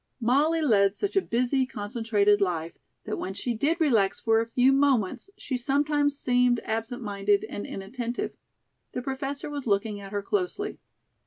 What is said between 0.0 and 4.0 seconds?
Molly led such a busy, concentrated life, that when she did